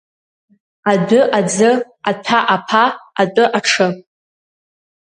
[0.91, 1.71] Адәы аӡы,
[2.09, 2.83] аҭәа аԥа,
[3.21, 3.87] атәы аҽы.